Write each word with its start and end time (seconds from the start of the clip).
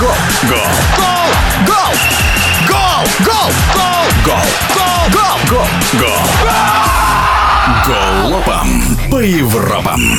Гол! 0.00 0.10
Гол! 0.48 0.58
Гол! 1.66 1.94
Гол! 2.68 3.04
Гол! 3.24 3.50
Гол! 3.74 3.92
Гол! 4.24 4.40
Гол! 5.12 5.36
Гол! 5.50 5.68
Гол! 6.00 6.54
Голопом 7.86 8.68
по 9.10 9.18
Европам! 9.18 10.18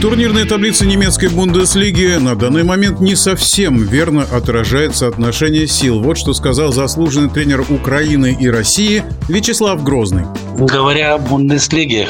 Турнирная 0.00 0.44
таблица 0.44 0.86
немецкой 0.86 1.28
Бундеслиги 1.28 2.18
на 2.20 2.36
данный 2.36 2.62
момент 2.62 3.00
не 3.00 3.16
совсем 3.16 3.82
верно 3.82 4.22
отражает 4.22 4.94
соотношение 4.94 5.66
сил. 5.66 6.00
Вот 6.00 6.18
что 6.18 6.34
сказал 6.34 6.72
заслуженный 6.72 7.28
тренер 7.28 7.62
Украины 7.68 8.36
и 8.38 8.48
России 8.48 9.02
Вячеслав 9.28 9.82
Грозный. 9.82 10.24
Говоря 10.56 11.14
о 11.14 11.18
Бундеслиге, 11.18 12.06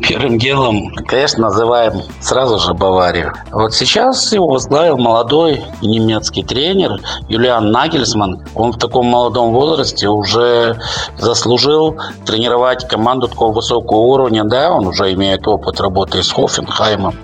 первым 0.00 0.38
делом, 0.38 0.94
конечно, 1.06 1.44
называем 1.44 2.02
сразу 2.20 2.58
же 2.58 2.74
Баварию. 2.74 3.32
Вот 3.50 3.74
сейчас 3.74 4.32
его 4.32 4.48
возглавил 4.48 4.96
молодой 4.96 5.62
немецкий 5.82 6.42
тренер 6.42 7.00
Юлиан 7.28 7.70
Нагельсман. 7.70 8.42
Он 8.54 8.72
в 8.72 8.78
таком 8.78 9.06
молодом 9.06 9.52
возрасте 9.52 10.08
уже 10.08 10.78
заслужил 11.18 11.96
тренировать 12.24 12.86
команду 12.88 13.28
такого 13.28 13.52
высокого 13.52 13.98
уровня. 13.98 14.44
Да, 14.44 14.70
он 14.70 14.86
уже 14.86 15.12
имеет 15.14 15.46
опыт 15.46 15.80
работы 15.80 16.22
с 16.22 16.30
Хофенхаймом. 16.30 17.16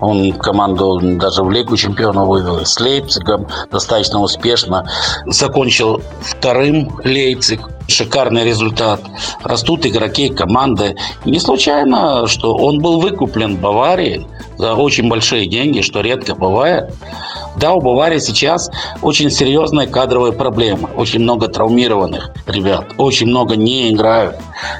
Он 0.00 0.32
команду 0.32 1.00
даже 1.02 1.42
в 1.42 1.50
Лигу 1.50 1.76
чемпионов 1.76 2.28
вывел. 2.28 2.64
С 2.64 2.78
Лейпцигом 2.80 3.46
достаточно 3.70 4.20
успешно. 4.20 4.88
Закончил 5.26 6.02
вторым 6.20 6.98
Лейпциг 7.04 7.60
шикарный 7.88 8.44
результат. 8.44 9.00
Растут 9.42 9.86
игроки 9.86 10.28
команды. 10.28 10.94
Не 11.24 11.40
случайно, 11.40 12.26
что 12.26 12.54
он 12.54 12.80
был 12.80 13.00
выкуплен 13.00 13.56
Баварией 13.56 14.26
за 14.56 14.74
очень 14.74 15.08
большие 15.08 15.46
деньги, 15.46 15.80
что 15.80 16.00
редко 16.00 16.34
бывает. 16.34 16.94
Да, 17.56 17.72
у 17.72 17.80
Баварии 17.80 18.18
сейчас 18.18 18.70
очень 19.02 19.30
серьезные 19.30 19.88
кадровые 19.88 20.32
проблемы. 20.32 20.88
Очень 20.96 21.20
много 21.20 21.48
травмированных 21.48 22.30
ребят. 22.46 22.92
Очень 22.98 23.28
много 23.28 23.56
не 23.56 23.90
играют. 23.90 24.36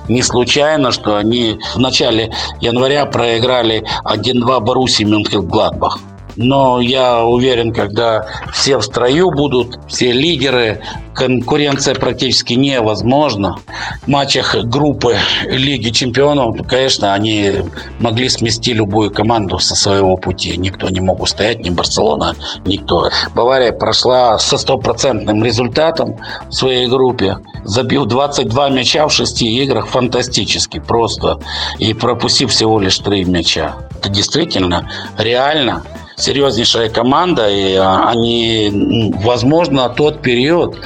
Не 0.08 0.22
случайно, 0.22 0.92
что 0.92 1.16
они 1.16 1.58
в 1.74 1.78
начале 1.78 2.32
января 2.60 3.06
проиграли 3.06 3.84
1-2 4.04 4.60
Баруси 4.60 5.02
Мюнхен-Гладбах. 5.02 5.98
Но 6.40 6.80
я 6.80 7.24
уверен, 7.24 7.72
когда 7.72 8.24
все 8.52 8.78
в 8.78 8.82
строю 8.82 9.32
будут, 9.32 9.80
все 9.88 10.12
лидеры, 10.12 10.80
конкуренция 11.12 11.96
практически 11.96 12.52
невозможна. 12.52 13.56
В 14.02 14.06
матчах 14.06 14.54
группы 14.54 15.16
Лиги 15.46 15.90
Чемпионов, 15.90 16.64
конечно, 16.68 17.12
они 17.12 17.54
могли 17.98 18.28
смести 18.28 18.72
любую 18.72 19.10
команду 19.10 19.58
со 19.58 19.74
своего 19.74 20.16
пути. 20.16 20.56
Никто 20.56 20.88
не 20.90 21.00
мог 21.00 21.20
устоять, 21.20 21.58
ни 21.64 21.70
Барселона, 21.70 22.36
никто. 22.64 23.10
Бавария 23.34 23.72
прошла 23.72 24.38
со 24.38 24.58
стопроцентным 24.58 25.42
результатом 25.42 26.18
в 26.48 26.52
своей 26.52 26.86
группе, 26.86 27.38
забил 27.64 28.06
22 28.06 28.68
мяча 28.70 29.08
в 29.08 29.12
шести 29.12 29.60
играх, 29.60 29.88
фантастически 29.88 30.78
просто, 30.78 31.40
и 31.80 31.94
пропустив 31.94 32.52
всего 32.52 32.78
лишь 32.78 32.98
три 33.00 33.24
мяча. 33.24 33.74
Это 33.98 34.08
действительно 34.08 34.88
реально 35.18 35.82
серьезнейшая 36.18 36.88
команда, 36.88 37.48
и 37.48 37.74
а, 37.74 38.10
они, 38.10 39.12
возможно, 39.22 39.88
тот 39.88 40.20
период 40.20 40.76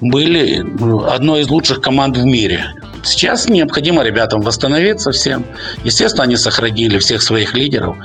были 0.00 0.64
одной 1.08 1.42
из 1.42 1.48
лучших 1.48 1.80
команд 1.80 2.16
в 2.16 2.24
мире. 2.24 2.74
Сейчас 3.02 3.48
необходимо 3.48 4.02
ребятам 4.02 4.40
восстановиться 4.40 5.12
всем. 5.12 5.44
Естественно, 5.84 6.24
они 6.24 6.36
сохранили 6.36 6.98
всех 6.98 7.22
своих 7.22 7.54
лидеров, 7.54 7.96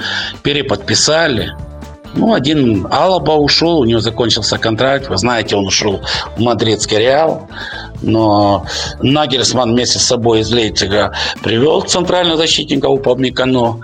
переподписали. 0.44 1.56
Ну, 2.16 2.34
один 2.34 2.88
Алаба 2.90 3.34
ушел, 3.34 3.80
у 3.80 3.86
него 3.86 4.00
закончился 4.00 4.58
контракт. 4.58 5.10
Вы 5.10 5.18
знаете, 5.18 5.56
он 5.56 5.68
ушел 5.68 6.02
в 6.36 6.42
мадридский 6.42 6.98
Реал. 6.98 7.48
Но 8.02 8.66
Нагельсман 9.02 9.74
вместе 9.74 10.00
с 10.00 10.04
собой 10.04 10.40
из 10.40 10.52
Лейпцига 10.52 11.14
привел 11.44 11.82
центрального 11.82 12.38
защитника 12.38 12.88
Упамикано. 12.88 13.80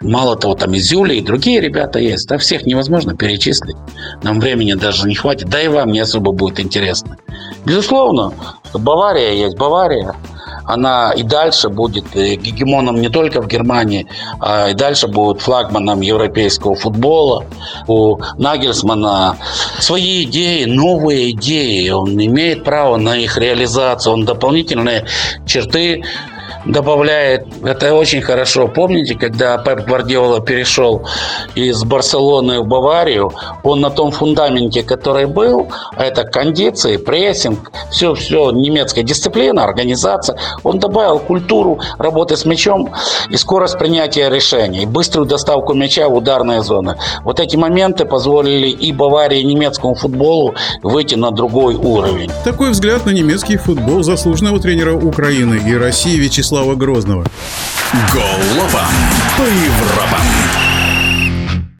Мало 0.00 0.36
того, 0.36 0.54
там 0.54 0.74
и 0.74 0.78
Зюля, 0.78 1.14
и 1.14 1.20
другие 1.20 1.60
ребята 1.60 1.98
есть. 1.98 2.28
Да 2.28 2.38
всех 2.38 2.66
невозможно 2.66 3.16
перечислить. 3.16 3.76
Нам 4.22 4.40
времени 4.40 4.74
даже 4.74 5.06
не 5.06 5.14
хватит. 5.14 5.48
Да 5.48 5.60
и 5.60 5.68
вам 5.68 5.92
не 5.92 6.00
особо 6.00 6.32
будет 6.32 6.60
интересно. 6.60 7.16
Безусловно, 7.64 8.32
Бавария 8.72 9.32
есть 9.32 9.56
Бавария 9.56 10.14
она 10.68 11.12
и 11.12 11.22
дальше 11.22 11.70
будет 11.70 12.14
э, 12.14 12.34
гегемоном 12.34 13.00
не 13.00 13.08
только 13.08 13.40
в 13.40 13.48
Германии, 13.48 14.06
а 14.38 14.68
и 14.68 14.74
дальше 14.74 15.08
будет 15.08 15.40
флагманом 15.40 16.02
европейского 16.02 16.74
футбола. 16.74 17.46
У 17.86 18.18
Нагельсмана 18.36 19.38
свои 19.78 20.24
идеи, 20.24 20.64
новые 20.64 21.30
идеи. 21.30 21.88
Он 21.88 22.10
имеет 22.22 22.64
право 22.64 22.98
на 22.98 23.16
их 23.16 23.38
реализацию. 23.38 24.12
Он 24.12 24.26
дополнительные 24.26 25.06
черты 25.46 26.04
добавляет. 26.68 27.46
Это 27.64 27.94
очень 27.94 28.20
хорошо. 28.22 28.68
Помните, 28.68 29.14
когда 29.14 29.58
Пеп 29.58 29.86
Гвардиола 29.86 30.40
перешел 30.40 31.06
из 31.54 31.82
Барселоны 31.84 32.60
в 32.60 32.66
Баварию, 32.66 33.32
он 33.62 33.80
на 33.80 33.90
том 33.90 34.10
фундаменте, 34.10 34.82
который 34.82 35.26
был, 35.26 35.68
а 35.96 36.04
это 36.04 36.24
кондиции, 36.24 36.96
прессинг, 36.96 37.72
все, 37.90 38.14
все, 38.14 38.50
немецкая 38.50 39.02
дисциплина, 39.02 39.64
организация, 39.64 40.38
он 40.62 40.78
добавил 40.78 41.18
культуру 41.18 41.80
работы 41.98 42.36
с 42.36 42.44
мячом 42.44 42.92
и 43.30 43.36
скорость 43.36 43.78
принятия 43.78 44.28
решений, 44.28 44.86
быструю 44.86 45.26
доставку 45.26 45.74
мяча 45.74 46.08
в 46.08 46.14
ударные 46.14 46.62
зоны. 46.62 46.96
Вот 47.24 47.40
эти 47.40 47.56
моменты 47.56 48.04
позволили 48.04 48.68
и 48.68 48.92
Баварии, 48.92 49.40
и 49.40 49.44
немецкому 49.44 49.94
футболу 49.94 50.54
выйти 50.82 51.14
на 51.14 51.30
другой 51.30 51.74
уровень. 51.74 52.30
Такой 52.44 52.70
взгляд 52.70 53.06
на 53.06 53.10
немецкий 53.10 53.56
футбол 53.56 54.02
заслуженного 54.02 54.60
тренера 54.60 54.94
Украины 54.94 55.60
и 55.66 55.74
России 55.74 56.18
Вячеслава 56.58 56.74
Грозного. 56.74 57.24
Голова 58.12 58.88
по 59.36 59.42
Европам. 59.42 60.67